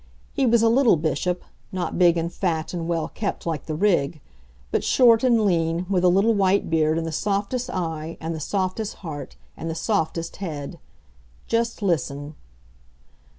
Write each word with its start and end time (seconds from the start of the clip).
He 0.33 0.47
was 0.47 0.63
a 0.63 0.67
little 0.67 0.95
Bishop, 0.95 1.43
not 1.71 1.99
big 1.99 2.17
and 2.17 2.33
fat 2.33 2.73
and 2.73 2.87
well 2.87 3.07
kept 3.09 3.45
like 3.45 3.67
the 3.67 3.75
rig, 3.75 4.19
but 4.71 4.83
short 4.83 5.23
and 5.23 5.45
lean, 5.45 5.85
with 5.91 6.03
a 6.03 6.07
little 6.09 6.33
white 6.33 6.71
beard 6.71 6.97
and 6.97 7.05
the 7.05 7.11
softest 7.11 7.69
eye 7.69 8.17
and 8.19 8.33
the 8.33 8.39
softest 8.39 8.95
heart 9.05 9.35
and 9.55 9.69
the 9.69 9.75
softest 9.75 10.37
head. 10.37 10.79
Just 11.47 11.83
listen. 11.83 12.33